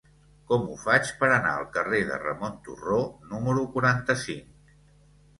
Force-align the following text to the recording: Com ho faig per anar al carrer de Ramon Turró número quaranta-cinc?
Com 0.51 0.63
ho 0.67 0.75
faig 0.83 1.09
per 1.17 1.27
anar 1.33 1.51
al 1.57 1.67
carrer 1.75 1.99
de 2.07 2.17
Ramon 2.23 2.55
Turró 2.67 2.97
número 3.35 3.67
quaranta-cinc? 3.77 4.73